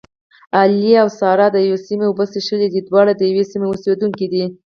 علي 0.59 0.93
او 1.03 1.07
سارې 1.19 1.47
دیوې 1.55 1.77
سیمې 1.87 2.05
اوبه 2.07 2.23
څښلې 2.31 2.67
دي. 2.73 2.79
دواړه 2.83 3.13
د 3.15 3.21
یوې 3.31 3.43
سیمې 3.51 3.67
اوسېدونکي 3.69 4.27
دي. 4.33 4.43